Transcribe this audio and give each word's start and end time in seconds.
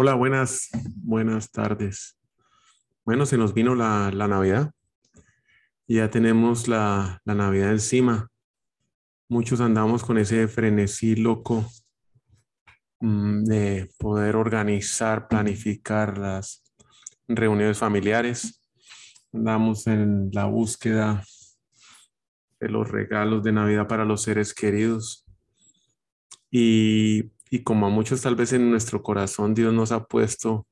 Hola, 0.00 0.14
buenas, 0.14 0.68
buenas 0.94 1.50
tardes. 1.50 2.16
Bueno, 3.04 3.26
se 3.26 3.36
nos 3.36 3.52
vino 3.52 3.74
la, 3.74 4.12
Navidad. 4.12 4.70
Ya 5.88 6.08
tenemos 6.08 6.68
la, 6.68 7.20
la, 7.24 7.34
Navidad 7.34 7.72
encima. 7.72 8.30
Muchos 9.28 9.60
andamos 9.60 10.04
con 10.04 10.16
ese 10.16 10.46
frenesí 10.46 11.16
loco 11.16 11.68
mm, 13.00 13.42
de 13.42 13.90
poder 13.98 14.36
organizar, 14.36 15.26
planificar 15.26 16.16
las 16.16 16.62
reuniones 17.26 17.78
familiares. 17.78 18.62
Andamos 19.32 19.88
en 19.88 20.30
la 20.32 20.44
búsqueda 20.44 21.24
de 22.60 22.68
los 22.68 22.88
regalos 22.88 23.42
de 23.42 23.50
Navidad 23.50 23.88
para 23.88 24.04
los 24.04 24.22
seres 24.22 24.54
queridos. 24.54 25.26
Y 26.52 27.32
y 27.50 27.62
como 27.62 27.86
a 27.86 27.90
muchos 27.90 28.22
tal 28.22 28.36
vez 28.36 28.52
en 28.52 28.70
nuestro 28.70 29.02
corazón 29.02 29.54
Dios 29.54 29.72
nos 29.72 29.92
ha 29.92 30.04
puesto 30.04 30.66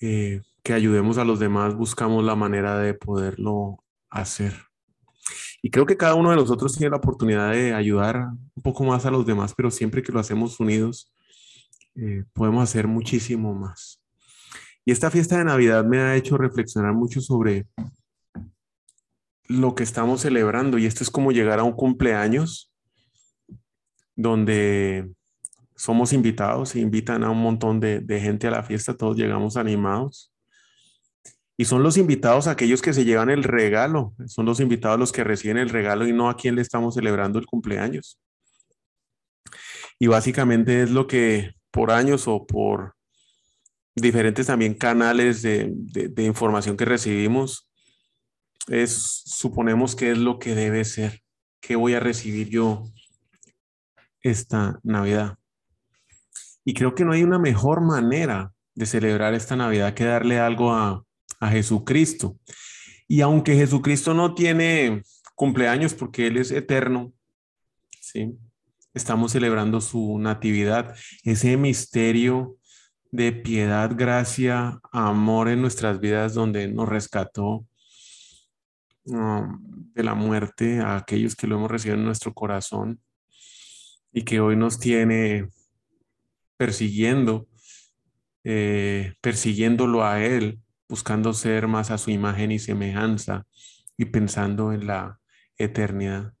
eh, 0.00 0.42
que 0.62 0.72
ayudemos 0.72 1.18
a 1.18 1.24
los 1.24 1.38
demás, 1.38 1.74
buscamos 1.74 2.24
la 2.24 2.34
manera 2.34 2.78
de 2.78 2.94
poderlo 2.94 3.84
hacer. 4.08 4.54
Y 5.62 5.70
creo 5.70 5.86
que 5.86 5.96
cada 5.96 6.14
uno 6.14 6.30
de 6.30 6.36
nosotros 6.36 6.72
tiene 6.76 6.90
la 6.90 6.96
oportunidad 6.96 7.52
de 7.52 7.74
ayudar 7.74 8.30
un 8.54 8.62
poco 8.62 8.84
más 8.84 9.04
a 9.04 9.10
los 9.10 9.26
demás, 9.26 9.54
pero 9.54 9.70
siempre 9.70 10.02
que 10.02 10.12
lo 10.12 10.20
hacemos 10.20 10.58
unidos, 10.58 11.12
eh, 11.96 12.24
podemos 12.32 12.62
hacer 12.62 12.86
muchísimo 12.86 13.54
más. 13.54 14.02
Y 14.84 14.92
esta 14.92 15.10
fiesta 15.10 15.38
de 15.38 15.44
Navidad 15.44 15.84
me 15.84 16.00
ha 16.00 16.16
hecho 16.16 16.38
reflexionar 16.38 16.94
mucho 16.94 17.20
sobre 17.20 17.66
lo 19.44 19.74
que 19.74 19.82
estamos 19.82 20.22
celebrando. 20.22 20.78
Y 20.78 20.86
esto 20.86 21.04
es 21.04 21.10
como 21.10 21.32
llegar 21.32 21.58
a 21.58 21.64
un 21.64 21.72
cumpleaños 21.72 22.69
donde 24.16 25.10
somos 25.76 26.12
invitados, 26.12 26.74
e 26.74 26.80
invitan 26.80 27.24
a 27.24 27.30
un 27.30 27.38
montón 27.38 27.80
de, 27.80 28.20
gente 28.20 28.46
a 28.46 28.50
la 28.50 28.62
fiesta, 28.62 28.96
todos 28.96 29.16
llegamos 29.16 29.56
animados. 29.56 30.32
Y 31.56 31.64
son 31.64 31.82
los 31.82 31.96
invitados 31.96 32.46
aquellos 32.46 32.82
que 32.82 32.92
se 32.92 33.04
llevan 33.04 33.30
el 33.30 33.44
regalo, 33.44 34.14
son 34.26 34.46
los 34.46 34.60
invitados 34.60 34.98
los 34.98 35.12
que 35.12 35.24
reciben 35.24 35.58
el 35.58 35.68
regalo 35.68 36.06
y 36.06 36.12
no 36.12 36.28
a 36.28 36.36
quien 36.36 36.54
le 36.54 36.62
estamos 36.62 36.94
celebrando 36.94 37.38
el 37.38 37.46
cumpleaños. 37.46 38.18
Y 39.98 40.06
básicamente 40.06 40.82
es 40.82 40.90
lo 40.90 41.06
que 41.06 41.54
por 41.70 41.90
años 41.90 42.28
o 42.28 42.46
por 42.46 42.94
diferentes 43.94 44.46
también 44.46 44.74
canales 44.74 45.42
de, 45.42 45.70
de 45.72 46.24
información 46.24 46.76
que 46.76 46.84
recibimos, 46.84 47.70
es, 48.68 49.22
suponemos 49.24 49.96
que 49.96 50.12
es 50.12 50.18
lo 50.18 50.38
que 50.38 50.54
debe 50.54 50.84
ser. 50.84 51.22
¿Qué 51.60 51.76
voy 51.76 51.94
a 51.94 52.00
recibir 52.00 52.48
yo 52.48 52.84
esta 54.22 54.78
Navidad. 54.82 55.36
Y 56.64 56.74
creo 56.74 56.94
que 56.94 57.04
no 57.04 57.12
hay 57.12 57.22
una 57.22 57.38
mejor 57.38 57.80
manera 57.80 58.52
de 58.74 58.86
celebrar 58.86 59.34
esta 59.34 59.56
Navidad 59.56 59.94
que 59.94 60.04
darle 60.04 60.38
algo 60.38 60.72
a, 60.72 61.04
Jesucristo. 61.50 62.36
Y 63.08 63.22
aunque 63.22 63.54
Jesucristo 63.54 64.12
no 64.12 64.34
tiene 64.34 65.02
cumpleaños 65.34 65.94
porque 65.94 66.26
Él 66.26 66.36
es 66.36 66.50
eterno, 66.50 67.14
¿sí? 67.98 68.36
estamos 68.92 69.32
celebrando 69.32 69.80
su 69.80 70.18
natividad, 70.18 70.94
ese 71.24 71.56
misterio 71.56 72.58
de 73.10 73.32
piedad, 73.32 73.92
gracia, 73.96 74.80
amor 74.92 75.48
en 75.48 75.62
nuestras 75.62 75.98
vidas 75.98 76.34
donde 76.34 76.68
nos 76.68 76.90
rescató 76.90 77.66
um, 79.06 79.58
de 79.94 80.02
la 80.02 80.14
muerte 80.14 80.80
a 80.80 80.96
aquellos 80.96 81.34
que 81.34 81.46
lo 81.46 81.56
hemos 81.56 81.70
recibido 81.70 81.96
en 81.98 82.04
nuestro 82.04 82.34
corazón 82.34 83.00
y 84.12 84.22
que 84.22 84.40
hoy 84.40 84.56
nos 84.56 84.78
tiene 84.78 85.48
persiguiendo, 86.56 87.48
eh, 88.44 89.14
persiguiéndolo 89.20 90.04
a 90.04 90.22
Él, 90.24 90.60
buscando 90.88 91.32
ser 91.32 91.68
más 91.68 91.90
a 91.90 91.98
su 91.98 92.10
imagen 92.10 92.50
y 92.52 92.58
semejanza 92.58 93.46
y 93.96 94.06
pensando 94.06 94.72
en 94.72 94.86
la 94.86 95.20
eternidad. 95.56 96.32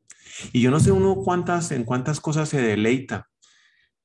Y 0.52 0.60
yo 0.60 0.70
no 0.70 0.80
sé 0.80 0.92
uno 0.92 1.16
cuántas, 1.16 1.70
en 1.72 1.84
cuántas 1.84 2.20
cosas 2.20 2.48
se 2.48 2.60
deleita 2.60 3.28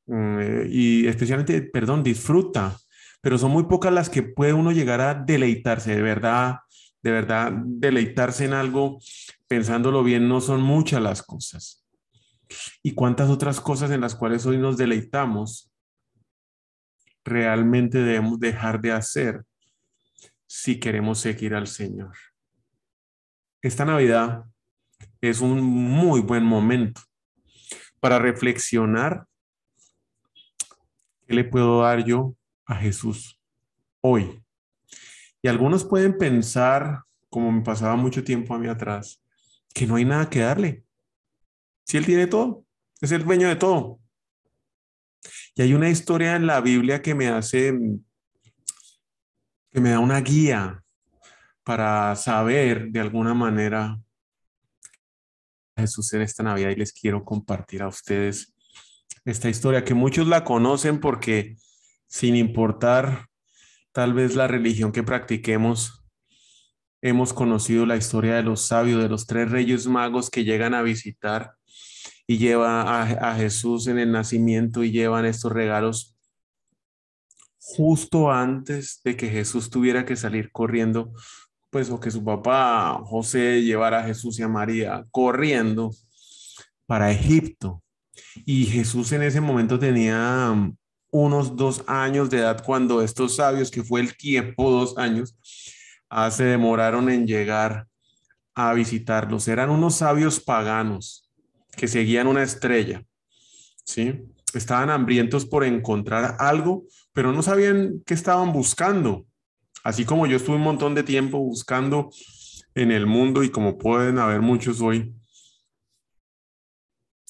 mm, 0.05 0.67
y 0.69 1.07
especialmente, 1.07 1.61
perdón, 1.61 2.03
disfruta, 2.03 2.77
pero 3.21 3.37
son 3.37 3.51
muy 3.51 3.63
pocas 3.63 3.91
las 3.91 4.09
que 4.09 4.23
puede 4.23 4.53
uno 4.53 4.71
llegar 4.71 5.01
a 5.01 5.15
deleitarse, 5.15 5.95
de 5.95 6.01
verdad, 6.01 6.59
de 7.01 7.11
verdad, 7.11 7.51
deleitarse 7.65 8.45
en 8.45 8.53
algo, 8.53 8.99
pensándolo 9.47 10.03
bien, 10.03 10.27
no 10.27 10.41
son 10.41 10.61
muchas 10.61 11.01
las 11.01 11.23
cosas 11.23 11.84
y 12.83 12.94
cuántas 12.94 13.29
otras 13.29 13.59
cosas 13.59 13.91
en 13.91 14.01
las 14.01 14.16
cuales 14.16 14.45
hoy 14.45 14.57
nos 14.57 14.78
deleitamos 14.78 15.72
realmente 17.23 17.97
debemos 17.97 18.39
dejar 18.39 18.79
de 18.79 18.91
hacer 18.91 19.44
si 20.45 20.79
queremos 20.79 21.19
seguir 21.19 21.55
al 21.55 21.67
Señor. 21.67 22.16
Esta 23.61 23.84
Navidad 23.84 24.45
es 25.22 25.41
un 25.41 25.61
muy 25.61 26.22
buen 26.22 26.45
momento 26.45 27.01
para 28.00 28.19
reflexionar 28.19 29.25
qué 31.25 31.34
le 31.34 31.44
puedo 31.44 31.81
dar 31.81 32.05
yo 32.05 32.35
a 32.66 32.75
Jesús 32.75 33.39
hoy. 34.01 34.41
Y 35.41 35.47
algunos 35.47 35.84
pueden 35.84 36.17
pensar, 36.17 37.03
como 37.29 37.51
me 37.51 37.61
pasaba 37.61 37.95
mucho 37.95 38.23
tiempo 38.23 38.53
a 38.53 38.59
mí 38.59 38.67
atrás, 38.67 39.23
que 39.73 39.88
no 39.88 39.95
hay 39.95 40.05
nada 40.05 40.29
que 40.29 40.39
darle. 40.39 40.84
Si 41.85 41.97
Él 41.97 42.06
tiene 42.06 42.28
todo, 42.28 42.66
es 43.00 43.12
el 43.12 43.23
dueño 43.23 43.47
de 43.47 43.56
todo. 43.56 44.00
Y 45.56 45.62
hay 45.62 45.73
una 45.73 45.90
historia 45.90 46.35
en 46.35 46.47
la 46.47 46.59
Biblia 46.62 47.01
que 47.01 47.16
me 47.16 47.28
hace, 47.28 47.73
que 49.72 49.79
me 49.79 49.91
da 49.91 50.00
una 50.00 50.19
guía 50.22 50.84
para 51.63 52.16
saber 52.16 52.90
de 52.91 53.00
alguna 53.00 53.34
manera 53.34 54.00
Jesús 55.78 56.13
en 56.13 56.22
esta 56.22 56.44
Navidad 56.44 56.69
y 56.69 56.75
les 56.75 56.94
quiero 56.94 57.23
compartir 57.23 57.81
a 57.81 57.88
ustedes 57.88 58.53
esta 59.25 59.50
historia 59.50 59.84
que 59.84 59.94
muchos 59.94 60.28
la 60.28 60.44
conocen 60.44 61.00
porque 61.00 61.56
sin 62.07 62.35
importar 62.35 63.28
tal 63.91 64.13
vez 64.13 64.35
la 64.35 64.47
religión 64.47 64.91
que 64.91 65.03
practiquemos, 65.03 66.04
hemos 67.05 67.33
conocido 67.33 67.85
la 67.85 67.97
historia 67.97 68.33
de 68.33 68.41
los 68.41 68.61
sabios, 68.61 68.99
de 68.99 69.09
los 69.09 69.27
tres 69.27 69.51
reyes 69.51 69.85
magos 69.85 70.31
que 70.31 70.43
llegan 70.43 70.73
a 70.73 70.81
visitar 70.81 71.53
y 72.25 72.39
lleva 72.39 73.03
a, 73.03 73.35
Jesús 73.35 73.85
en 73.85 73.99
el 73.99 74.11
nacimiento 74.11 74.83
y 74.83 74.89
llevan 74.89 75.25
estos 75.25 75.51
regalos 75.51 76.16
justo 77.59 78.31
antes 78.31 79.01
de 79.03 79.16
que 79.16 79.29
Jesús 79.29 79.69
tuviera 79.69 80.03
que 80.03 80.16
salir 80.16 80.51
corriendo, 80.51 81.13
pues 81.69 81.91
o 81.91 81.99
que 81.99 82.09
su 82.09 82.23
papá 82.23 82.99
José 83.03 83.61
llevara 83.61 83.99
a 83.99 84.03
Jesús 84.07 84.39
y 84.39 84.41
a 84.43 84.47
María 84.47 85.05
corriendo 85.11 85.91
para 86.87 87.11
Egipto. 87.11 87.84
Y 88.47 88.66
Jesús 88.66 89.11
en 89.11 89.22
ese 89.22 89.41
momento 89.41 89.78
tenía 89.78 90.49
um, 90.52 90.75
unos 91.11 91.55
dos 91.55 91.84
años 91.85 92.31
de 92.31 92.40
edad 92.40 92.63
cuando 92.66 93.03
estos 93.03 93.35
sabios, 93.35 93.69
que 93.69 93.84
fue 93.84 94.02
el 94.02 94.17
tiempo, 94.17 94.72
dos 94.72 94.97
años, 94.97 95.35
ah, 96.16 96.32
se 96.32 96.46
demoraron 96.46 97.09
en 97.09 97.28
llegar 97.28 97.88
a 98.53 98.73
visitarlos. 98.73 99.50
Eran 99.50 99.70
unos 99.70 99.96
sabios 99.96 100.40
paganos 100.40 101.29
que 101.76 101.90
seguían 101.90 102.28
una 102.28 102.41
estrella, 102.41 103.03
¿sí? 103.84 104.23
Estaban 104.53 104.90
hambrientos 104.90 105.46
por 105.46 105.66
encontrar 105.66 106.38
algo, 106.40 106.85
pero 107.12 107.34
no 107.34 107.44
sabían 107.44 108.02
qué 108.06 108.14
estaban 108.14 108.53
buscando. 108.53 109.26
Así 109.84 110.06
como 110.06 110.26
yo 110.26 110.38
estuve 110.38 110.56
un 110.56 110.62
montón 110.62 110.96
de 110.96 111.03
tiempo 111.03 111.38
buscando 111.38 112.09
en 112.76 112.91
el 112.91 113.08
mundo 113.08 113.44
y 113.44 113.50
como 113.50 113.78
pueden 113.78 114.17
haber 114.17 114.40
muchos 114.40 114.79
hoy, 114.79 115.14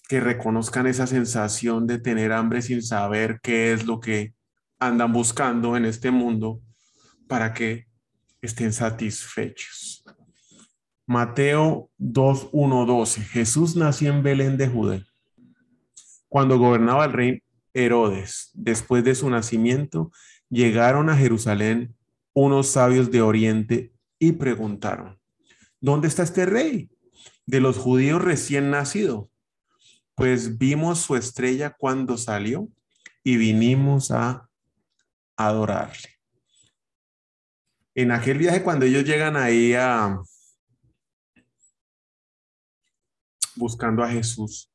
que 0.07 0.19
reconozcan 0.19 0.85
esa 0.85 1.07
sensación 1.07 1.87
de 1.87 1.97
tener 1.97 2.31
hambre 2.31 2.61
sin 2.61 2.83
saber 2.83 3.39
qué 3.41 3.73
es 3.73 3.87
lo 3.87 3.99
que 3.99 4.35
andan 4.77 5.11
buscando 5.11 5.75
en 5.75 5.85
este 5.85 6.11
mundo 6.11 6.61
para 7.27 7.51
que 7.55 7.84
estén 8.45 8.73
satisfechos. 8.73 10.03
Mateo 11.07 11.89
2, 11.97 12.49
12. 12.51 13.21
Jesús 13.21 13.75
nació 13.75 14.11
en 14.11 14.23
Belén 14.23 14.57
de 14.57 14.67
Judea. 14.67 15.05
cuando 16.27 16.57
gobernaba 16.57 17.05
el 17.05 17.13
rey 17.13 17.43
Herodes, 17.73 18.51
después 18.53 19.03
de 19.03 19.15
su 19.15 19.29
nacimiento, 19.29 20.11
llegaron 20.49 21.09
a 21.09 21.15
Jerusalén 21.15 21.95
unos 22.33 22.67
sabios 22.67 23.09
de 23.11 23.21
Oriente 23.21 23.93
y 24.19 24.33
preguntaron, 24.33 25.17
¿dónde 25.79 26.07
está 26.07 26.23
este 26.23 26.45
rey 26.45 26.89
de 27.45 27.61
los 27.61 27.77
judíos 27.77 28.21
recién 28.21 28.69
nacido? 28.69 29.29
Pues 30.15 30.57
vimos 30.57 30.99
su 30.99 31.15
estrella 31.15 31.75
cuando 31.77 32.17
salió 32.17 32.67
y 33.23 33.37
vinimos 33.37 34.11
a 34.11 34.49
adorarle. 35.37 36.14
En 37.95 38.11
aquel 38.11 38.37
viaje, 38.37 38.61
cuando 38.61 38.85
ellos 38.85 39.05
llegan 39.05 39.37
ahí 39.37 39.73
a 39.73 40.19
buscando 43.55 44.03
a 44.03 44.09
Jesús, 44.09 44.69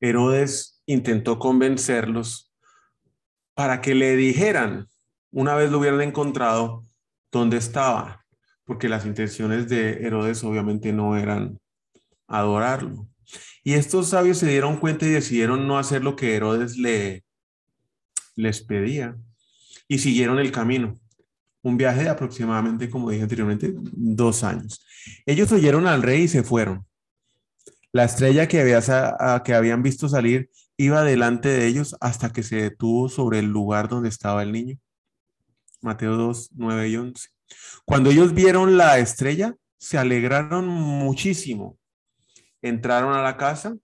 Herodes 0.00 0.82
intentó 0.86 1.38
convencerlos 1.38 2.50
para 3.52 3.82
que 3.82 3.94
le 3.94 4.16
dijeran, 4.16 4.88
una 5.30 5.54
vez 5.54 5.70
lo 5.70 5.80
hubieran 5.80 6.00
encontrado, 6.00 6.86
dónde 7.30 7.58
estaba, 7.58 8.24
porque 8.64 8.88
las 8.88 9.04
intenciones 9.04 9.68
de 9.68 10.06
Herodes 10.06 10.42
obviamente 10.44 10.94
no 10.94 11.18
eran 11.18 11.60
adorarlo. 12.26 13.06
Y 13.62 13.74
estos 13.74 14.08
sabios 14.08 14.38
se 14.38 14.48
dieron 14.48 14.78
cuenta 14.78 15.04
y 15.04 15.10
decidieron 15.10 15.68
no 15.68 15.76
hacer 15.76 16.02
lo 16.02 16.16
que 16.16 16.36
Herodes 16.36 16.78
le, 16.78 17.22
les 18.34 18.62
pedía 18.62 19.14
y 19.88 19.98
siguieron 19.98 20.38
el 20.38 20.52
camino. 20.52 21.01
Un 21.62 21.76
viaje 21.76 22.02
de 22.02 22.08
aproximadamente, 22.08 22.90
como 22.90 23.10
dije 23.10 23.22
anteriormente, 23.22 23.72
dos 23.74 24.42
años. 24.42 24.84
Ellos 25.26 25.50
oyeron 25.52 25.86
al 25.86 26.02
rey 26.02 26.22
y 26.22 26.28
se 26.28 26.42
fueron. 26.42 26.86
La 27.92 28.04
estrella 28.04 28.48
que, 28.48 28.60
había, 28.60 28.80
que 29.44 29.54
habían 29.54 29.82
visto 29.82 30.08
salir 30.08 30.50
iba 30.76 31.04
delante 31.04 31.48
de 31.48 31.66
ellos 31.66 31.96
hasta 32.00 32.32
que 32.32 32.42
se 32.42 32.56
detuvo 32.56 33.08
sobre 33.08 33.38
el 33.38 33.46
lugar 33.46 33.88
donde 33.88 34.08
estaba 34.08 34.42
el 34.42 34.50
niño. 34.50 34.78
Mateo 35.80 36.16
2, 36.16 36.50
9 36.54 36.88
y 36.88 36.96
11. 36.96 37.28
Cuando 37.84 38.10
ellos 38.10 38.34
vieron 38.34 38.76
la 38.76 38.98
estrella, 38.98 39.54
se 39.78 39.98
alegraron 39.98 40.66
muchísimo. 40.66 41.78
Entraron 42.62 43.14
a 43.14 43.22
la 43.22 43.36
casa 43.36 43.76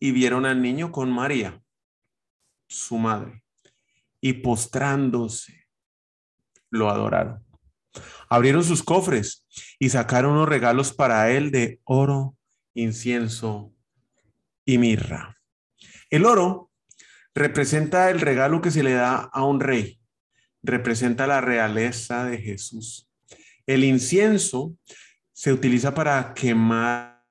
y 0.00 0.12
vieron 0.12 0.46
al 0.46 0.60
niño 0.60 0.90
con 0.90 1.10
María, 1.10 1.62
su 2.66 2.98
madre 2.98 3.44
y 4.24 4.32
postrándose, 4.32 5.63
lo 6.74 6.90
adoraron. 6.90 7.42
Abrieron 8.28 8.64
sus 8.64 8.82
cofres 8.82 9.46
y 9.78 9.90
sacaron 9.90 10.32
unos 10.32 10.48
regalos 10.48 10.92
para 10.92 11.30
él 11.30 11.50
de 11.50 11.80
oro, 11.84 12.36
incienso 12.74 13.72
y 14.64 14.78
mirra. 14.78 15.36
El 16.10 16.26
oro 16.26 16.70
representa 17.34 18.10
el 18.10 18.20
regalo 18.20 18.60
que 18.60 18.70
se 18.70 18.82
le 18.82 18.92
da 18.92 19.16
a 19.16 19.44
un 19.44 19.60
rey, 19.60 20.00
representa 20.62 21.26
la 21.26 21.40
realeza 21.40 22.24
de 22.24 22.38
Jesús. 22.38 23.08
El 23.66 23.84
incienso 23.84 24.76
se 25.32 25.52
utiliza 25.52 25.94
para 25.94 26.34
quemar 26.34 27.24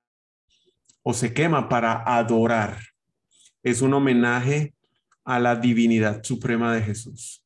o 1.02 1.14
se 1.14 1.34
quema 1.34 1.68
para 1.68 2.04
adorar. 2.18 2.80
Es 3.62 3.82
un 3.82 3.94
homenaje 3.94 4.74
a 5.26 5.40
la 5.40 5.56
divinidad 5.56 6.24
suprema 6.24 6.74
de 6.74 6.82
Jesús. 6.82 7.43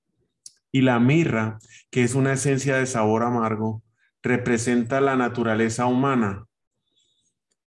Y 0.71 0.81
la 0.81 0.99
mirra, 0.99 1.59
que 1.89 2.03
es 2.03 2.15
una 2.15 2.33
esencia 2.33 2.77
de 2.77 2.85
sabor 2.85 3.23
amargo, 3.23 3.83
representa 4.21 5.01
la 5.01 5.15
naturaleza 5.15 5.85
humana 5.85 6.45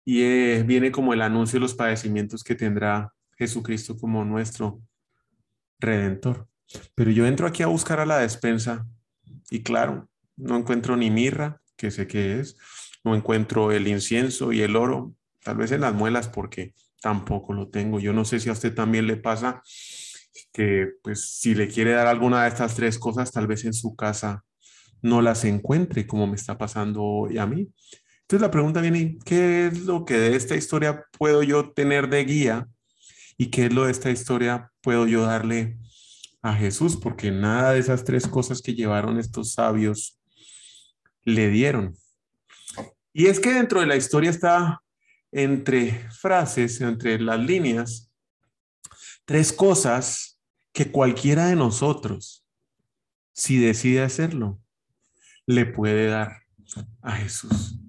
y 0.04 0.24
eh, 0.24 0.64
viene 0.66 0.92
como 0.92 1.14
el 1.14 1.22
anuncio 1.22 1.58
de 1.58 1.62
los 1.62 1.76
padecimientos 1.76 2.44
que 2.44 2.56
tendrá 2.56 3.14
Jesucristo 3.38 3.98
como 3.98 4.26
nuestro 4.26 4.82
redentor. 5.80 6.48
Pero 6.96 7.12
yo 7.12 7.26
entro 7.26 7.48
aquí 7.48 7.64
a 7.64 7.68
buscar 7.68 8.00
a 8.00 8.06
la 8.06 8.18
despensa 8.18 8.86
y 9.50 9.64
claro, 9.64 10.10
no 10.36 10.58
encuentro 10.58 10.98
ni 10.98 11.10
mirra, 11.10 11.62
que 11.76 11.92
sé 11.92 12.08
qué 12.08 12.40
es, 12.40 12.58
no 13.04 13.16
encuentro 13.16 13.72
el 13.72 13.88
incienso 13.88 14.52
y 14.52 14.62
el 14.62 14.76
oro, 14.76 15.14
tal 15.44 15.58
vez 15.58 15.72
en 15.72 15.82
las 15.82 15.94
muelas 15.94 16.28
porque 16.28 16.74
tampoco 17.02 17.54
lo 17.54 17.70
tengo. 17.70 18.00
Yo 18.00 18.14
no 18.14 18.26
sé 18.26 18.40
si 18.40 18.50
a 18.50 18.54
usted 18.54 18.74
también 18.74 19.08
le 19.08 19.16
pasa 19.18 19.62
que 20.52 20.92
pues 21.04 21.38
si 21.40 21.56
le 21.56 21.68
quiere 21.68 21.92
dar 21.92 22.08
alguna 22.08 22.44
de 22.44 22.50
estas 22.50 22.76
tres 22.76 22.98
cosas, 22.98 23.32
tal 23.32 23.48
vez 23.48 23.66
en 23.66 23.74
su 23.74 23.96
casa 23.96 24.44
no 25.02 25.22
las 25.22 25.46
encuentre 25.46 26.08
como 26.08 26.28
me 26.28 26.36
está 26.36 26.58
pasando 26.58 27.04
hoy 27.04 27.38
a 27.38 27.46
mí. 27.46 27.68
Entonces 28.22 28.42
la 28.42 28.52
pregunta 28.52 28.82
viene, 28.82 29.18
¿qué 29.26 29.68
es 29.68 29.86
lo 29.86 30.06
que 30.06 30.16
de 30.16 30.36
esta 30.36 30.56
historia 30.56 31.06
puedo 31.18 31.42
yo 31.42 31.72
tener 31.72 32.10
de 32.10 32.26
guía? 32.26 32.68
¿Y 33.38 33.48
qué 33.48 33.66
es 33.66 33.74
lo 33.74 33.86
de 33.86 33.92
esta 33.92 34.12
historia 34.12 34.72
puedo 34.82 35.08
yo 35.08 35.24
darle 35.24 35.78
a 36.42 36.54
Jesús? 36.54 36.98
Porque 36.98 37.32
nada 37.32 37.72
de 37.72 37.80
esas 37.80 38.04
tres 38.04 38.28
cosas 38.28 38.62
que 38.62 38.76
llevaron 38.76 39.18
estos 39.18 39.54
sabios 39.54 40.20
le 41.24 41.50
dieron. 41.50 41.96
Y 43.14 43.28
es 43.28 43.40
que 43.40 43.54
dentro 43.54 43.80
de 43.80 43.88
la 43.88 43.96
historia 43.96 44.30
está 44.30 44.82
entre 45.32 46.10
frases, 46.12 46.82
entre 46.82 47.20
las 47.20 47.40
líneas, 47.40 48.09
tres 49.30 49.54
cosas 49.54 50.42
que 50.74 50.92
cualquiera 50.92 51.46
de 51.46 51.56
nosotros, 51.56 52.44
si 53.32 53.60
decide 53.60 54.02
hacerlo, 54.02 54.60
le 55.46 55.68
puede 55.68 56.08
dar 56.08 56.42
a 57.04 57.12
Jesús. 57.12 57.80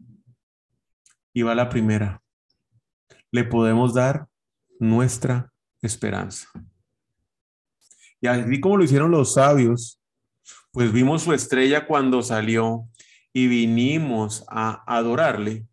Y 1.33 1.41
va 1.41 1.55
la 1.55 1.71
primera. 1.71 2.23
Le 3.31 3.45
podemos 3.45 3.95
dar 3.95 4.29
nuestra 4.79 5.51
esperanza. 5.81 6.47
Y 8.21 8.27
así 8.27 8.61
como 8.61 8.77
lo 8.77 8.85
hicieron 8.85 9.11
los 9.11 9.33
sabios, 9.33 9.99
pues 10.73 10.93
vimos 10.93 11.23
su 11.23 11.33
estrella 11.33 11.87
cuando 11.87 12.23
salió 12.23 12.87
y 13.33 13.47
vinimos 13.47 14.45
a 14.47 14.85
adorarle 14.87 15.67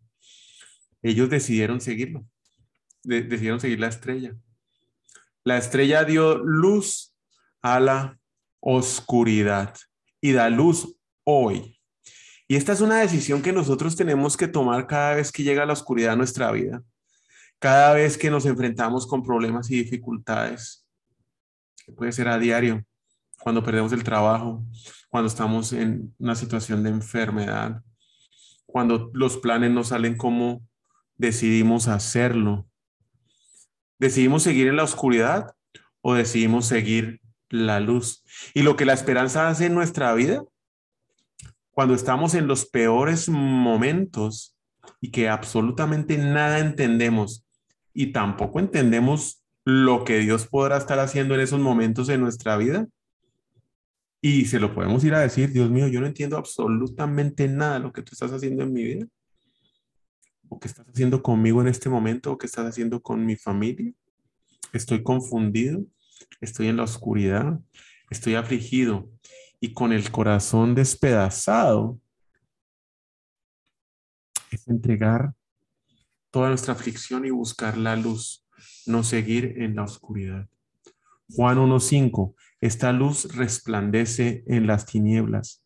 ellos 1.02 1.30
decidieron 1.30 1.80
seguirlo, 1.82 2.26
decidieron 3.04 3.60
seguir 3.60 3.78
la 3.78 3.88
estrella. 3.88 4.34
La 5.44 5.56
estrella 5.56 6.04
dio 6.04 6.38
luz 6.38 7.14
a 7.62 7.80
la 7.80 8.18
oscuridad 8.60 9.74
y 10.20 10.32
da 10.32 10.50
luz 10.50 10.96
hoy. 11.24 11.80
Y 12.46 12.56
esta 12.56 12.72
es 12.72 12.80
una 12.80 12.98
decisión 12.98 13.42
que 13.42 13.52
nosotros 13.52 13.96
tenemos 13.96 14.36
que 14.36 14.48
tomar 14.48 14.86
cada 14.86 15.16
vez 15.16 15.30
que 15.30 15.42
llega 15.42 15.66
la 15.66 15.74
oscuridad 15.74 16.14
a 16.14 16.16
nuestra 16.16 16.50
vida, 16.50 16.82
cada 17.58 17.92
vez 17.94 18.16
que 18.16 18.30
nos 18.30 18.46
enfrentamos 18.46 19.06
con 19.06 19.22
problemas 19.22 19.70
y 19.70 19.82
dificultades, 19.82 20.86
puede 21.96 22.12
ser 22.12 22.28
a 22.28 22.38
diario, 22.38 22.84
cuando 23.40 23.62
perdemos 23.62 23.92
el 23.92 24.04
trabajo, 24.04 24.64
cuando 25.08 25.28
estamos 25.28 25.72
en 25.72 26.14
una 26.18 26.34
situación 26.34 26.82
de 26.82 26.90
enfermedad, 26.90 27.82
cuando 28.66 29.10
los 29.14 29.36
planes 29.36 29.70
no 29.70 29.84
salen 29.84 30.16
como 30.16 30.62
decidimos 31.16 31.88
hacerlo? 31.88 32.67
¿Decidimos 33.98 34.42
seguir 34.42 34.68
en 34.68 34.76
la 34.76 34.84
oscuridad 34.84 35.54
o 36.00 36.14
decidimos 36.14 36.66
seguir 36.66 37.20
la 37.48 37.80
luz? 37.80 38.24
Y 38.54 38.62
lo 38.62 38.76
que 38.76 38.84
la 38.84 38.92
esperanza 38.92 39.48
hace 39.48 39.66
en 39.66 39.74
nuestra 39.74 40.14
vida, 40.14 40.44
cuando 41.70 41.94
estamos 41.94 42.34
en 42.34 42.46
los 42.46 42.66
peores 42.66 43.28
momentos 43.28 44.56
y 45.00 45.10
que 45.10 45.28
absolutamente 45.28 46.16
nada 46.18 46.58
entendemos 46.60 47.44
y 47.92 48.12
tampoco 48.12 48.60
entendemos 48.60 49.42
lo 49.64 50.04
que 50.04 50.18
Dios 50.18 50.46
podrá 50.46 50.76
estar 50.76 50.98
haciendo 50.98 51.34
en 51.34 51.40
esos 51.40 51.60
momentos 51.60 52.08
en 52.08 52.20
nuestra 52.20 52.56
vida, 52.56 52.86
y 54.20 54.46
se 54.46 54.58
lo 54.58 54.74
podemos 54.74 55.04
ir 55.04 55.14
a 55.14 55.20
decir, 55.20 55.52
Dios 55.52 55.70
mío, 55.70 55.86
yo 55.88 56.00
no 56.00 56.06
entiendo 56.06 56.36
absolutamente 56.36 57.46
nada 57.48 57.74
de 57.74 57.80
lo 57.80 57.92
que 57.92 58.02
tú 58.02 58.10
estás 58.12 58.32
haciendo 58.32 58.64
en 58.64 58.72
mi 58.72 58.82
vida 58.82 59.06
o 60.48 60.58
qué 60.58 60.68
estás 60.68 60.86
haciendo 60.88 61.22
conmigo 61.22 61.60
en 61.60 61.68
este 61.68 61.88
momento 61.88 62.32
o 62.32 62.38
qué 62.38 62.46
estás 62.46 62.66
haciendo 62.66 63.00
con 63.02 63.24
mi 63.24 63.36
familia. 63.36 63.92
Estoy 64.72 65.02
confundido, 65.02 65.84
estoy 66.40 66.68
en 66.68 66.76
la 66.76 66.84
oscuridad, 66.84 67.58
estoy 68.10 68.34
afligido 68.34 69.10
y 69.60 69.72
con 69.72 69.92
el 69.92 70.10
corazón 70.10 70.74
despedazado. 70.74 71.98
Es 74.50 74.66
entregar 74.68 75.34
toda 76.30 76.48
nuestra 76.48 76.74
aflicción 76.74 77.24
y 77.24 77.30
buscar 77.30 77.76
la 77.76 77.96
luz, 77.96 78.46
no 78.86 79.02
seguir 79.02 79.54
en 79.56 79.76
la 79.76 79.84
oscuridad. 79.84 80.48
Juan 81.30 81.58
1.5, 81.58 82.34
esta 82.60 82.92
luz 82.92 83.34
resplandece 83.34 84.44
en 84.46 84.66
las 84.66 84.86
tinieblas 84.86 85.64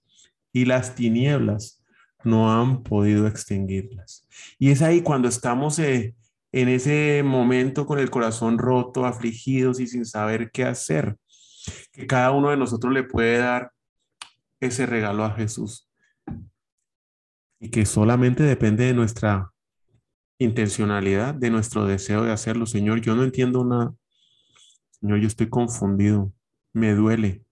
y 0.52 0.64
las 0.64 0.94
tinieblas 0.94 1.81
no 2.24 2.52
han 2.52 2.82
podido 2.82 3.26
extinguirlas. 3.26 4.26
Y 4.58 4.70
es 4.70 4.82
ahí 4.82 5.02
cuando 5.02 5.28
estamos 5.28 5.78
eh, 5.78 6.14
en 6.52 6.68
ese 6.68 7.22
momento 7.24 7.86
con 7.86 7.98
el 7.98 8.10
corazón 8.10 8.58
roto, 8.58 9.06
afligidos 9.06 9.80
y 9.80 9.86
sin 9.86 10.04
saber 10.04 10.50
qué 10.50 10.64
hacer, 10.64 11.16
que 11.92 12.06
cada 12.06 12.30
uno 12.30 12.50
de 12.50 12.56
nosotros 12.56 12.92
le 12.92 13.04
puede 13.04 13.38
dar 13.38 13.72
ese 14.60 14.86
regalo 14.86 15.24
a 15.24 15.34
Jesús. 15.34 15.88
Y 17.58 17.70
que 17.70 17.86
solamente 17.86 18.42
depende 18.42 18.84
de 18.84 18.94
nuestra 18.94 19.52
intencionalidad, 20.38 21.34
de 21.34 21.50
nuestro 21.50 21.86
deseo 21.86 22.24
de 22.24 22.32
hacerlo. 22.32 22.66
Señor, 22.66 23.00
yo 23.00 23.14
no 23.14 23.22
entiendo 23.22 23.64
nada, 23.64 23.94
Señor, 25.02 25.18
yo 25.18 25.26
estoy 25.26 25.48
confundido, 25.48 26.32
me 26.72 26.94
duele, 26.94 27.44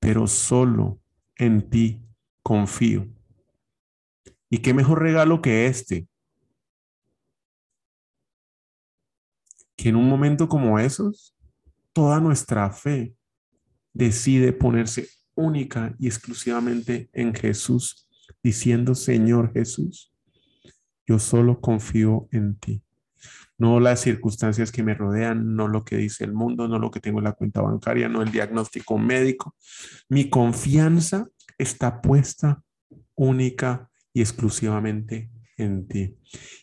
pero 0.00 0.26
solo 0.26 0.98
en 1.36 1.68
ti 1.68 2.00
confío. 2.42 3.08
¿Y 4.50 4.58
qué 4.58 4.74
mejor 4.74 5.02
regalo 5.02 5.42
que 5.42 5.66
este? 5.66 6.06
Que 9.76 9.88
en 9.88 9.96
un 9.96 10.08
momento 10.08 10.48
como 10.48 10.78
esos, 10.78 11.36
toda 11.92 12.20
nuestra 12.20 12.70
fe 12.70 13.14
decide 13.92 14.52
ponerse 14.52 15.08
única 15.34 15.94
y 15.98 16.06
exclusivamente 16.06 17.10
en 17.12 17.34
Jesús, 17.34 18.08
diciendo, 18.42 18.94
Señor 18.94 19.52
Jesús, 19.52 20.12
yo 21.06 21.18
solo 21.18 21.60
confío 21.60 22.28
en 22.30 22.56
ti. 22.58 22.82
No 23.58 23.80
las 23.80 24.00
circunstancias 24.00 24.70
que 24.70 24.82
me 24.82 24.94
rodean, 24.94 25.56
no 25.56 25.68
lo 25.68 25.84
que 25.84 25.96
dice 25.96 26.24
el 26.24 26.32
mundo, 26.32 26.68
no 26.68 26.78
lo 26.78 26.90
que 26.90 27.00
tengo 27.00 27.18
en 27.18 27.24
la 27.24 27.32
cuenta 27.32 27.62
bancaria, 27.62 28.08
no 28.08 28.22
el 28.22 28.30
diagnóstico 28.30 28.98
médico. 28.98 29.56
Mi 30.08 30.28
confianza 30.28 31.26
está 31.56 32.02
puesta 32.02 32.62
única 33.14 33.90
y 34.16 34.22
exclusivamente 34.22 35.30
en 35.58 35.86
ti. 35.86 36.16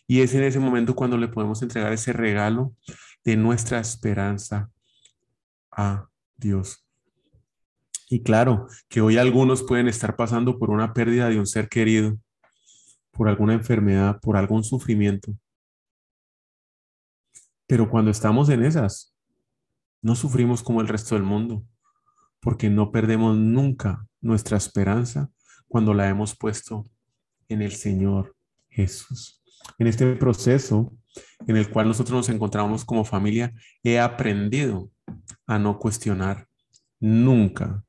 Y 0.08 0.22
es 0.22 0.34
en 0.34 0.42
ese 0.42 0.58
momento 0.58 0.96
cuando 0.96 1.16
le 1.16 1.28
podemos 1.28 1.62
entregar 1.62 1.92
ese 1.92 2.12
regalo 2.12 2.74
de 3.22 3.36
nuestra 3.36 3.78
esperanza 3.78 4.72
a 5.70 6.08
Dios. 6.36 6.84
Y 8.10 8.24
claro, 8.24 8.66
que 8.88 9.00
hoy 9.00 9.18
algunos 9.18 9.62
pueden 9.62 9.86
estar 9.86 10.16
pasando 10.16 10.58
por 10.58 10.70
una 10.70 10.92
pérdida 10.92 11.28
de 11.28 11.38
un 11.38 11.46
ser 11.46 11.68
querido, 11.68 12.18
por 13.12 13.28
alguna 13.28 13.54
enfermedad, 13.54 14.18
por 14.20 14.36
algún 14.36 14.64
sufrimiento. 14.64 15.32
Pero 17.68 17.88
cuando 17.88 18.10
estamos 18.10 18.48
en 18.48 18.64
esas, 18.64 19.14
no 20.02 20.16
sufrimos 20.16 20.60
como 20.60 20.80
el 20.80 20.88
resto 20.88 21.14
del 21.14 21.22
mundo, 21.22 21.64
porque 22.40 22.68
no 22.68 22.90
perdemos 22.90 23.36
nunca 23.36 24.04
nuestra 24.20 24.56
esperanza 24.56 25.30
cuando 25.68 25.94
la 25.94 26.08
hemos 26.08 26.36
puesto 26.36 26.84
en 27.48 27.62
el 27.62 27.72
Señor 27.72 28.34
Jesús. 28.68 29.42
En 29.78 29.86
este 29.86 30.14
proceso 30.16 30.92
en 31.46 31.56
el 31.56 31.68
cual 31.70 31.88
nosotros 31.88 32.16
nos 32.16 32.28
encontramos 32.28 32.84
como 32.84 33.04
familia, 33.04 33.52
he 33.82 33.98
aprendido 33.98 34.90
a 35.46 35.58
no 35.58 35.78
cuestionar 35.78 36.48
nunca 37.00 37.84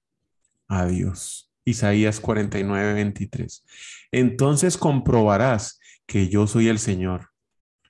a 0.68 0.86
Dios. 0.86 1.52
Isaías 1.64 2.20
49, 2.20 2.94
23. 2.94 3.66
Entonces 4.12 4.78
comprobarás 4.78 5.80
que 6.06 6.30
yo 6.30 6.48
soy 6.48 6.68
el 6.68 6.80
Señor. 6.80 7.30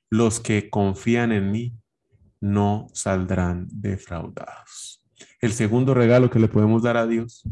Los 0.10 0.40
que 0.40 0.70
confían 0.70 1.32
en 1.32 1.52
mí 1.52 1.74
no 2.40 2.88
saldrán 2.94 3.68
defraudados. 3.70 5.04
El 5.42 5.52
segundo 5.52 5.94
regalo 5.94 6.30
que 6.30 6.40
le 6.40 6.48
podemos 6.48 6.84
dar 6.84 6.96
a 6.96 7.08
Dios, 7.08 7.44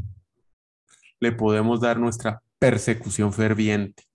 le 1.20 1.32
podemos 1.32 1.82
dar 1.82 2.00
nuestra 2.00 2.42
persecución 2.64 3.34
ferviente. 3.34 4.06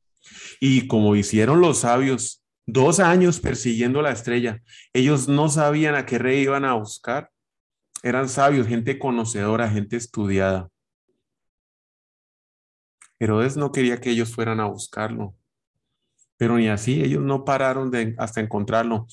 Y 0.59 0.87
como 0.87 1.17
hicieron 1.17 1.61
los 1.61 1.81
sabios, 1.81 2.43
dos 2.64 2.99
años 2.99 3.40
persiguiendo 3.40 4.00
la 4.00 4.11
estrella, 4.11 4.62
ellos 4.95 5.28
no 5.28 5.50
sabían 5.50 5.95
a 5.95 6.07
qué 6.07 6.17
rey 6.17 6.45
iban 6.45 6.64
a 6.64 6.73
buscar. 6.73 7.31
Eran 8.02 8.31
sabios, 8.31 8.67
gente 8.67 8.99
conocedora, 8.99 9.69
gente 9.69 9.97
estudiada. 9.97 10.71
Herodes 13.19 13.59
no 13.59 13.71
quería 13.71 14.00
que 14.00 14.09
ellos 14.09 14.35
fueran 14.35 14.61
a 14.61 14.64
buscarlo, 14.64 15.35
pero 16.38 16.57
ni 16.57 16.69
así, 16.69 17.02
ellos 17.02 17.23
no 17.23 17.45
pararon 17.45 17.90
de, 17.90 18.14
hasta 18.17 18.40
encontrarlo. 18.40 19.09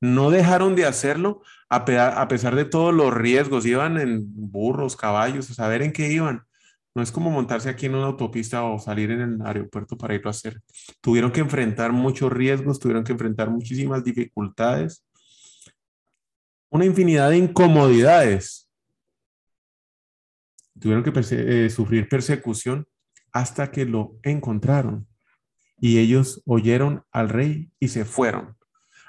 No 0.00 0.30
dejaron 0.30 0.74
de 0.74 0.86
hacerlo 0.86 1.42
a, 1.68 1.76
a 1.76 2.26
pesar 2.26 2.56
de 2.56 2.64
todos 2.64 2.92
los 2.92 3.14
riesgos. 3.14 3.66
Iban 3.66 4.00
en 4.00 4.24
burros, 4.24 4.96
caballos, 4.96 5.48
a 5.48 5.54
saber 5.54 5.82
en 5.82 5.92
qué 5.92 6.10
iban. 6.10 6.44
No 7.00 7.04
es 7.04 7.12
como 7.12 7.30
montarse 7.30 7.70
aquí 7.70 7.86
en 7.86 7.94
una 7.94 8.08
autopista 8.08 8.62
o 8.62 8.78
salir 8.78 9.10
en 9.10 9.22
el 9.22 9.40
aeropuerto 9.40 9.96
para 9.96 10.14
irlo 10.14 10.28
a 10.28 10.32
hacer. 10.32 10.60
Tuvieron 11.00 11.32
que 11.32 11.40
enfrentar 11.40 11.92
muchos 11.92 12.30
riesgos, 12.30 12.78
tuvieron 12.78 13.04
que 13.04 13.12
enfrentar 13.12 13.48
muchísimas 13.48 14.04
dificultades, 14.04 15.02
una 16.68 16.84
infinidad 16.84 17.30
de 17.30 17.38
incomodidades. 17.38 18.68
Tuvieron 20.78 21.02
que 21.02 21.10
eh, 21.30 21.70
sufrir 21.70 22.06
persecución 22.06 22.86
hasta 23.32 23.70
que 23.70 23.86
lo 23.86 24.18
encontraron. 24.22 25.08
Y 25.80 26.00
ellos 26.00 26.42
oyeron 26.44 27.06
al 27.12 27.30
rey 27.30 27.72
y 27.80 27.88
se 27.88 28.04
fueron. 28.04 28.58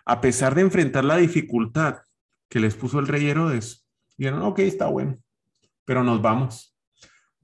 A 0.06 0.22
pesar 0.22 0.56
de 0.56 0.62
enfrentar 0.62 1.04
la 1.04 1.18
dificultad 1.18 1.98
que 2.48 2.62
les 2.62 2.74
puso 2.74 3.00
el 3.00 3.08
rey 3.08 3.28
Herodes, 3.28 3.86
dijeron, 4.18 4.44
ok, 4.44 4.60
está 4.60 4.88
bueno, 4.88 5.20
pero 5.84 6.06
nos 6.06 6.22
vamos. 6.22 6.71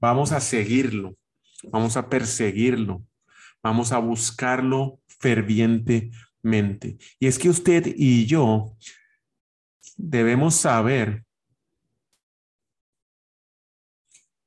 Vamos 0.00 0.32
a 0.32 0.40
seguirlo, 0.40 1.16
vamos 1.64 1.96
a 1.96 2.08
perseguirlo, 2.08 3.02
vamos 3.62 3.92
a 3.92 3.98
buscarlo 3.98 5.00
fervientemente. 5.06 6.98
Y 7.18 7.26
es 7.26 7.38
que 7.38 7.48
usted 7.48 7.92
y 7.96 8.26
yo 8.26 8.76
debemos 9.96 10.54
saber 10.54 11.24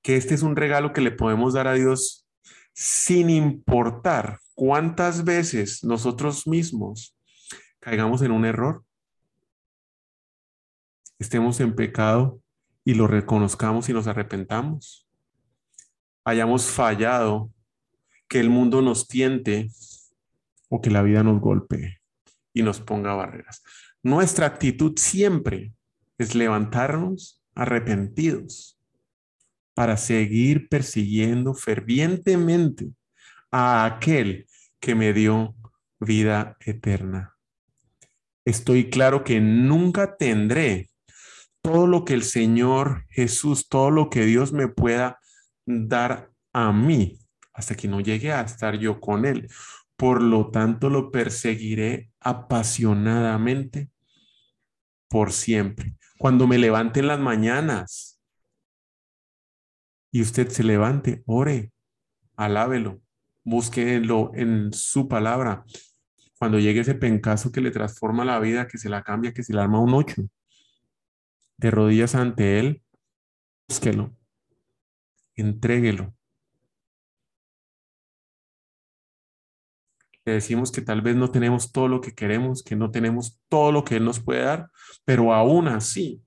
que 0.01 0.15
este 0.15 0.34
es 0.34 0.41
un 0.41 0.55
regalo 0.55 0.93
que 0.93 1.01
le 1.01 1.12
podemos 1.12 1.53
dar 1.53 1.67
a 1.67 1.74
Dios 1.74 2.27
sin 2.74 3.29
importar 3.29 4.39
cuántas 4.55 5.24
veces 5.24 5.84
nosotros 5.84 6.48
mismos 6.48 7.15
caigamos 7.79 8.22
en 8.22 8.31
un 8.31 8.46
error, 8.46 8.86
estemos 11.20 11.60
en 11.60 11.75
pecado 11.75 12.41
y 12.86 12.93
lo 12.93 13.08
reconozcamos 13.08 13.89
y 13.89 13.93
nos 13.93 14.08
arrepentamos 14.08 15.00
hayamos 16.24 16.66
fallado, 16.66 17.51
que 18.28 18.40
el 18.40 18.50
mundo 18.50 18.82
nos 18.82 19.08
tiente 19.08 19.70
o 20.70 20.80
que 20.82 20.90
la 20.90 21.01
vida 21.01 21.22
nos 21.22 21.42
golpee 21.42 22.00
y 22.54 22.63
nos 22.63 22.80
ponga 22.80 23.13
barreras. 23.13 23.62
Nuestra 24.04 24.46
actitud 24.46 24.94
siempre 24.98 25.74
es 26.18 26.34
levantarnos 26.34 27.44
arrepentidos 27.56 28.80
para 29.74 29.98
seguir 29.98 30.70
persiguiendo 30.70 31.54
fervientemente 31.54 32.92
a 33.51 33.86
aquel 33.86 34.48
que 34.80 34.96
me 34.96 35.12
dio 35.12 35.56
vida 36.00 36.58
eterna. 36.62 37.36
Estoy 38.46 38.90
claro 38.90 39.24
que 39.24 39.40
nunca 39.40 40.16
tendré 40.16 40.90
todo 41.62 41.86
lo 41.86 42.06
que 42.06 42.13
el 42.13 42.24
Señor 42.24 43.06
Jesús, 43.10 43.68
todo 43.70 43.92
lo 43.92 44.10
que 44.10 44.25
Dios 44.25 44.51
me 44.51 44.68
pueda 44.68 45.20
dar 45.65 46.32
a 46.53 46.72
mí 46.72 47.20
hasta 47.53 47.75
que 47.75 47.88
no 47.88 48.00
llegue 48.00 48.32
a 48.32 48.41
estar 48.41 48.77
yo 48.77 49.00
con 49.00 49.25
Él. 49.25 49.50
Por 49.96 50.22
lo 50.22 50.50
tanto, 50.50 50.89
lo 50.89 51.12
perseguiré 51.12 52.12
apasionadamente 52.20 53.89
por 55.08 55.32
siempre. 55.32 55.96
Cuando 56.18 56.48
me 56.48 56.58
levante 56.58 57.00
en 57.00 57.08
las 57.08 57.20
mañanas 57.20 58.20
y 60.12 60.22
usted 60.22 60.50
se 60.50 60.63
levante, 60.63 61.24
ore, 61.25 61.72
alábelo, 62.36 63.01
búsquelo 63.44 64.32
en 64.34 64.74
su 64.74 65.08
palabra. 65.08 65.63
Cuando 66.38 66.60
llegue 66.60 66.82
ese 66.82 66.96
pencazo 66.96 67.51
que 67.51 67.62
le 67.62 67.72
transforma 67.72 68.25
la 68.25 68.39
vida, 68.39 68.68
que 68.68 68.77
se 68.77 68.89
la 68.89 69.03
cambia, 69.03 69.34
que 69.34 69.44
se 69.44 69.53
le 69.53 69.62
arma 69.62 69.80
un 69.80 69.94
ocho, 69.94 70.24
de 71.58 71.72
rodillas 71.72 72.15
ante 72.15 72.60
Él, 72.60 72.84
búsquelo 73.68 74.15
entréguelo. 75.35 76.13
Le 80.25 80.33
decimos 80.33 80.71
que 80.71 80.81
tal 80.81 81.01
vez 81.01 81.15
no 81.15 81.31
tenemos 81.31 81.71
todo 81.71 81.88
lo 81.88 82.00
que 82.00 82.13
queremos, 82.13 82.63
que 82.63 82.75
no 82.75 82.91
tenemos 82.91 83.39
todo 83.50 83.71
lo 83.71 83.83
que 83.83 83.95
Él 83.95 84.05
nos 84.05 84.19
puede 84.19 84.43
dar, 84.43 84.69
pero 85.03 85.33
aún 85.33 85.67
así 85.67 86.21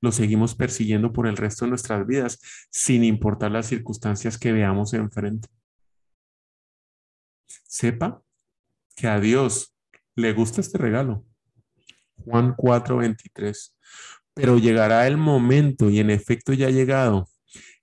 lo 0.00 0.12
seguimos 0.12 0.54
persiguiendo 0.54 1.12
por 1.12 1.26
el 1.26 1.36
resto 1.36 1.64
de 1.64 1.70
nuestras 1.70 2.06
vidas, 2.06 2.40
sin 2.70 3.04
importar 3.04 3.50
las 3.50 3.66
circunstancias 3.66 4.38
que 4.38 4.52
veamos 4.52 4.92
enfrente. 4.92 5.48
Sepa 7.46 8.22
que 8.94 9.06
a 9.06 9.20
Dios 9.20 9.76
le 10.14 10.32
gusta 10.32 10.60
este 10.60 10.78
regalo. 10.78 11.24
Juan 12.16 12.54
4:23. 12.56 13.76
Pero 14.34 14.58
llegará 14.58 15.06
el 15.06 15.16
momento, 15.16 15.90
y 15.90 16.00
en 16.00 16.10
efecto 16.10 16.52
ya 16.52 16.66
ha 16.66 16.70
llegado, 16.70 17.28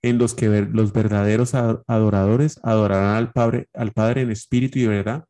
en 0.04 0.18
los 0.18 0.34
que 0.34 0.48
los 0.48 0.92
verdaderos 0.92 1.54
adoradores 1.54 2.60
adorarán 2.62 3.16
al 3.16 3.32
Padre, 3.32 3.70
al 3.72 3.92
Padre 3.92 4.20
en 4.20 4.30
espíritu 4.30 4.78
y 4.78 4.86
verdad, 4.86 5.24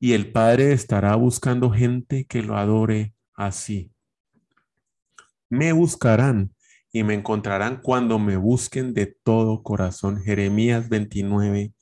y 0.00 0.14
el 0.14 0.32
Padre 0.32 0.72
estará 0.72 1.14
buscando 1.14 1.70
gente 1.70 2.24
que 2.24 2.42
lo 2.42 2.56
adore 2.56 3.14
así. 3.34 3.92
Me 5.48 5.72
buscarán 5.72 6.52
y 6.90 7.04
me 7.04 7.14
encontrarán 7.14 7.80
cuando 7.80 8.18
me 8.18 8.36
busquen 8.36 8.92
de 8.92 9.06
todo 9.06 9.62
corazón. 9.62 10.20
Jeremías 10.20 10.88
29, 10.88 11.72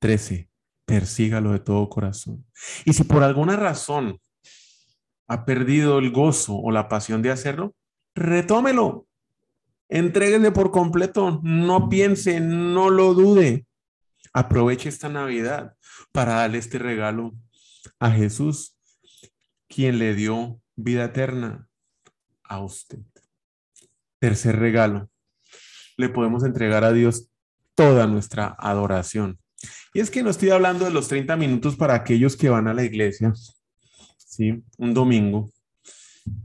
13. 0.00 0.50
Persígalo 0.84 1.52
de 1.52 1.60
todo 1.60 1.88
corazón. 1.88 2.44
Y 2.84 2.92
si 2.92 3.04
por 3.04 3.22
alguna 3.22 3.56
razón 3.56 4.20
ha 5.28 5.46
perdido 5.46 5.98
el 5.98 6.10
gozo 6.10 6.56
o 6.56 6.70
la 6.70 6.90
pasión 6.90 7.22
de 7.22 7.30
hacerlo, 7.30 7.74
retómelo. 8.14 9.06
Entréguele 9.88 10.50
por 10.50 10.70
completo. 10.70 11.40
No 11.42 11.88
piense, 11.88 12.40
no 12.40 12.90
lo 12.90 13.14
dude. 13.14 13.66
Aproveche 14.32 14.88
esta 14.88 15.08
Navidad 15.08 15.76
para 16.12 16.34
darle 16.34 16.58
este 16.58 16.78
regalo 16.78 17.34
a 17.98 18.10
Jesús, 18.10 18.76
quien 19.68 19.98
le 19.98 20.14
dio 20.14 20.60
vida 20.74 21.04
eterna 21.04 21.68
a 22.42 22.60
usted. 22.60 22.98
Tercer 24.18 24.58
regalo. 24.58 25.10
Le 25.96 26.08
podemos 26.08 26.44
entregar 26.44 26.84
a 26.84 26.92
Dios 26.92 27.30
toda 27.74 28.06
nuestra 28.06 28.56
adoración. 28.58 29.38
Y 29.92 30.00
es 30.00 30.10
que 30.10 30.22
no 30.22 30.30
estoy 30.30 30.50
hablando 30.50 30.84
de 30.84 30.90
los 30.90 31.08
30 31.08 31.36
minutos 31.36 31.76
para 31.76 31.94
aquellos 31.94 32.36
que 32.36 32.48
van 32.48 32.68
a 32.68 32.74
la 32.74 32.82
iglesia, 32.82 33.32
¿sí? 34.18 34.62
Un 34.76 34.92
domingo, 34.92 35.50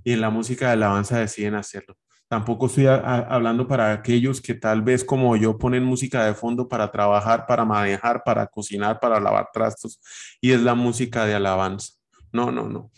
y 0.04 0.14
en 0.14 0.22
la 0.22 0.30
música 0.30 0.68
de 0.68 0.74
alabanza 0.74 1.20
deciden 1.20 1.56
hacerlo. 1.56 1.98
Tampoco 2.30 2.68
estoy 2.68 2.86
hablando 2.86 3.68
para 3.68 3.92
aquellos 3.92 4.40
que 4.40 4.54
tal 4.54 4.84
vez 4.84 5.04
como 5.04 5.36
yo 5.36 5.58
ponen 5.58 5.84
música 5.84 6.24
de 6.26 6.36
fondo 6.36 6.68
para 6.68 6.92
trabajar, 6.92 7.48
para 7.48 7.66
manejar, 7.66 8.22
para 8.24 8.46
cocinar, 8.46 9.00
para 9.00 9.20
lavar 9.20 9.50
trastos, 9.52 10.00
y 10.40 10.52
es 10.52 10.62
la 10.62 10.76
música 10.76 11.26
de 11.26 11.34
alabanza. 11.34 11.94
No, 12.32 12.52
no, 12.52 12.70
no, 12.70 12.92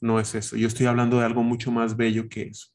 no 0.00 0.18
es 0.18 0.34
eso. 0.34 0.56
Yo 0.56 0.66
estoy 0.66 0.86
hablando 0.86 1.18
de 1.18 1.26
algo 1.26 1.42
mucho 1.42 1.70
más 1.70 1.98
bello 1.98 2.30
que 2.30 2.44
eso. 2.44 2.68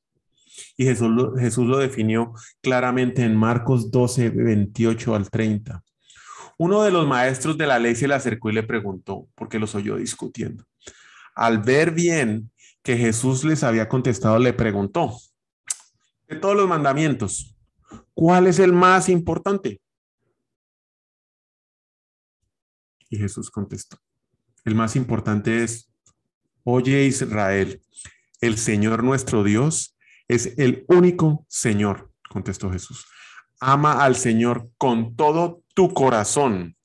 Y 0.77 0.85
Jesús 0.85 1.09
lo, 1.09 1.35
Jesús 1.35 1.65
lo 1.65 1.79
definió 1.79 2.33
claramente 2.61 3.23
en 3.23 3.35
Marcos 3.35 3.89
12, 3.89 4.29
28 4.29 5.15
al 5.15 5.31
30. 5.31 5.83
Uno 6.59 6.83
de 6.83 6.91
los 6.91 7.07
maestros 7.07 7.57
de 7.57 7.65
la 7.65 7.79
ley 7.79 7.95
se 7.95 8.07
le 8.07 8.13
acercó 8.13 8.51
y 8.51 8.53
le 8.53 8.61
preguntó, 8.61 9.27
porque 9.33 9.57
los 9.57 9.73
oyó 9.73 9.95
discutiendo. 9.95 10.63
Al 11.33 11.57
ver 11.57 11.89
bien 11.89 12.51
que 12.83 12.97
Jesús 12.97 13.43
les 13.43 13.63
había 13.63 13.89
contestado, 13.89 14.37
le 14.37 14.53
preguntó, 14.53 15.17
de 16.27 16.35
todos 16.37 16.55
los 16.55 16.67
mandamientos, 16.67 17.55
¿cuál 18.13 18.47
es 18.47 18.59
el 18.59 18.73
más 18.73 19.09
importante? 19.09 19.81
Y 23.09 23.17
Jesús 23.17 23.51
contestó, 23.51 23.97
el 24.65 24.75
más 24.75 24.95
importante 24.95 25.63
es, 25.63 25.91
oye 26.63 27.05
Israel, 27.05 27.81
el 28.41 28.57
Señor 28.57 29.03
nuestro 29.03 29.43
Dios 29.43 29.95
es 30.27 30.57
el 30.57 30.85
único 30.87 31.45
Señor, 31.47 32.11
contestó 32.29 32.71
Jesús. 32.71 33.05
Ama 33.59 34.03
al 34.03 34.15
Señor 34.15 34.69
con 34.77 35.15
todo 35.15 35.63
tu 35.73 35.93
corazón, 35.93 36.75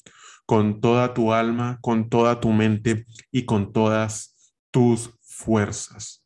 con 0.46 0.80
toda 0.80 1.14
tu 1.14 1.32
alma, 1.32 1.78
con 1.80 2.08
toda 2.08 2.40
tu 2.40 2.50
mente 2.50 3.06
y 3.32 3.44
con 3.44 3.72
todas 3.72 4.54
tus 4.70 5.10
fuerzas. 5.20 6.24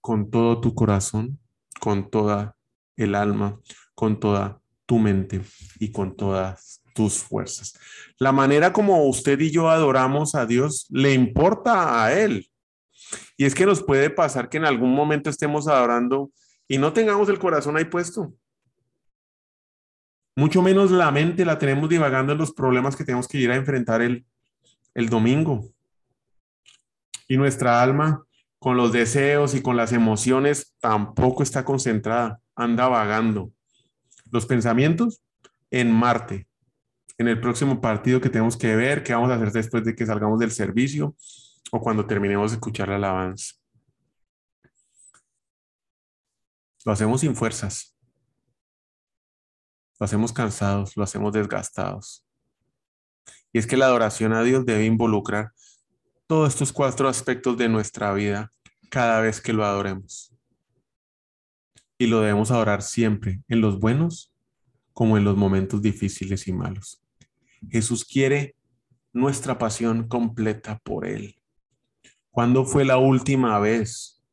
Con 0.00 0.30
todo 0.30 0.60
tu 0.60 0.74
corazón, 0.74 1.38
con 1.80 2.10
toda 2.10 2.56
el 2.96 3.14
alma, 3.14 3.58
con 3.94 4.18
toda 4.20 4.60
tu 4.86 4.98
mente 4.98 5.40
y 5.78 5.90
con 5.92 6.16
todas 6.16 6.82
tus 6.94 7.18
fuerzas. 7.18 7.78
La 8.18 8.32
manera 8.32 8.72
como 8.72 9.06
usted 9.06 9.38
y 9.40 9.50
yo 9.50 9.70
adoramos 9.70 10.34
a 10.34 10.46
Dios 10.46 10.86
le 10.90 11.14
importa 11.14 12.04
a 12.04 12.12
Él. 12.12 12.48
Y 13.36 13.44
es 13.44 13.54
que 13.54 13.66
nos 13.66 13.82
puede 13.82 14.10
pasar 14.10 14.48
que 14.48 14.58
en 14.58 14.64
algún 14.64 14.94
momento 14.94 15.30
estemos 15.30 15.68
adorando 15.68 16.30
y 16.68 16.78
no 16.78 16.92
tengamos 16.92 17.28
el 17.28 17.38
corazón 17.38 17.76
ahí 17.76 17.84
puesto. 17.84 18.32
Mucho 20.34 20.62
menos 20.62 20.90
la 20.90 21.10
mente 21.10 21.44
la 21.44 21.58
tenemos 21.58 21.88
divagando 21.88 22.32
en 22.32 22.38
los 22.38 22.52
problemas 22.52 22.96
que 22.96 23.04
tenemos 23.04 23.28
que 23.28 23.38
ir 23.38 23.50
a 23.50 23.56
enfrentar 23.56 24.00
el, 24.00 24.24
el 24.94 25.08
domingo. 25.08 25.68
Y 27.28 27.36
nuestra 27.36 27.82
alma 27.82 28.24
con 28.62 28.76
los 28.76 28.92
deseos 28.92 29.56
y 29.56 29.60
con 29.60 29.76
las 29.76 29.90
emociones 29.90 30.76
tampoco 30.78 31.42
está 31.42 31.64
concentrada, 31.64 32.40
anda 32.54 32.86
vagando. 32.86 33.50
Los 34.30 34.46
pensamientos 34.46 35.20
en 35.72 35.90
Marte, 35.90 36.46
en 37.18 37.26
el 37.26 37.40
próximo 37.40 37.80
partido 37.80 38.20
que 38.20 38.30
tenemos 38.30 38.56
que 38.56 38.76
ver, 38.76 39.02
qué 39.02 39.14
vamos 39.14 39.32
a 39.32 39.34
hacer 39.34 39.50
después 39.50 39.82
de 39.82 39.96
que 39.96 40.06
salgamos 40.06 40.38
del 40.38 40.52
servicio 40.52 41.16
o 41.72 41.80
cuando 41.80 42.06
terminemos 42.06 42.52
de 42.52 42.54
escuchar 42.54 42.88
la 42.88 42.94
alabanza. 42.94 43.56
Lo 46.84 46.92
hacemos 46.92 47.20
sin 47.20 47.34
fuerzas. 47.34 47.98
Lo 49.98 50.04
hacemos 50.04 50.32
cansados, 50.32 50.96
lo 50.96 51.02
hacemos 51.02 51.32
desgastados. 51.32 52.24
Y 53.52 53.58
es 53.58 53.66
que 53.66 53.76
la 53.76 53.86
adoración 53.86 54.32
a 54.32 54.44
Dios 54.44 54.64
debe 54.64 54.84
involucrar 54.84 55.50
todos 56.32 56.48
estos 56.48 56.72
cuatro 56.72 57.10
aspectos 57.10 57.58
de 57.58 57.68
nuestra 57.68 58.10
vida 58.14 58.50
cada 58.88 59.20
vez 59.20 59.38
que 59.38 59.52
lo 59.52 59.66
adoremos. 59.66 60.34
Y 61.98 62.06
lo 62.06 62.20
debemos 62.20 62.50
adorar 62.50 62.80
siempre, 62.80 63.42
en 63.48 63.60
los 63.60 63.78
buenos 63.78 64.32
como 64.94 65.18
en 65.18 65.24
los 65.24 65.36
momentos 65.36 65.82
difíciles 65.82 66.48
y 66.48 66.54
malos. 66.54 67.02
Jesús 67.68 68.06
quiere 68.06 68.56
nuestra 69.12 69.58
pasión 69.58 70.08
completa 70.08 70.78
por 70.78 71.06
Él. 71.06 71.36
¿Cuándo 72.30 72.64
fue 72.64 72.86
la 72.86 72.96
última 72.96 73.58
vez 73.58 74.24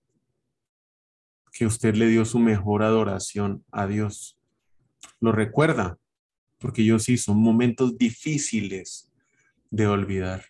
que 1.52 1.66
usted 1.66 1.96
le 1.96 2.08
dio 2.08 2.24
su 2.24 2.40
mejor 2.40 2.82
adoración 2.82 3.66
a 3.74 3.88
Dios? 3.88 4.40
¿Lo 5.20 5.34
recuerda? 5.34 5.98
Porque 6.60 6.86
yo 6.86 6.98
sí, 6.98 7.18
son 7.18 7.42
momentos 7.42 7.98
difíciles 7.98 9.12
de 9.70 9.86
olvidar. 9.86 10.49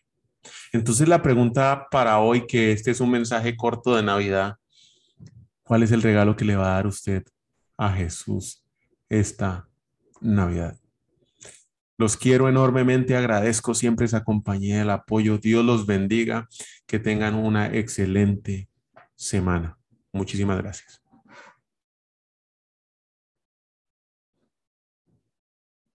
Entonces 0.72 1.08
la 1.08 1.22
pregunta 1.22 1.88
para 1.92 2.20
hoy, 2.20 2.46
que 2.48 2.72
este 2.72 2.92
es 2.92 3.02
un 3.02 3.12
mensaje 3.12 3.56
corto 3.56 3.96
de 3.96 4.04
Navidad, 4.04 4.56
¿cuál 5.64 5.84
es 5.84 5.92
el 5.92 6.02
regalo 6.02 6.36
que 6.36 6.46
le 6.46 6.56
va 6.56 6.72
a 6.72 6.76
dar 6.76 6.88
usted 6.88 7.24
a 7.78 7.92
Jesús 7.92 8.64
esta 9.10 9.68
Navidad? 10.22 10.78
Los 11.98 12.16
quiero 12.16 12.48
enormemente, 12.48 13.18
agradezco 13.18 13.74
siempre 13.74 14.06
esa 14.06 14.24
compañía, 14.24 14.82
el 14.82 14.90
apoyo. 14.90 15.38
Dios 15.38 15.66
los 15.66 15.86
bendiga, 15.86 16.48
que 16.88 16.98
tengan 16.98 17.36
una 17.36 17.68
excelente 17.76 18.70
semana. 19.16 19.78
Muchísimas 20.14 20.58
gracias. 20.58 21.02